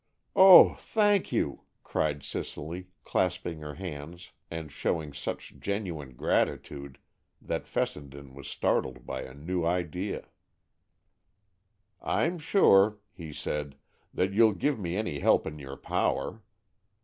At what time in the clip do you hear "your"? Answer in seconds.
15.59-15.77